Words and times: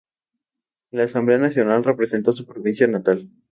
En 0.89 0.97
la 0.97 1.05
Asamblea 1.05 1.37
Nacional 1.37 1.83
representó 1.83 2.31
a 2.31 2.33
su 2.33 2.47
provincia 2.47 2.87
natal. 2.87 3.29